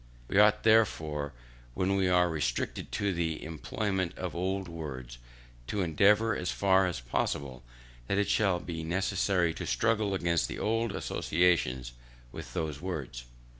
[0.27, 1.31] We ought further,
[1.75, 5.19] when we are restricted to the employment of old words,
[5.67, 7.61] to endeavour as far as possible
[8.07, 11.91] that it shall not be necessary to struggle against the old associations
[12.31, 13.25] with those words.